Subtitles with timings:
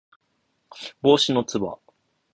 [1.03, 1.77] 帽子のつば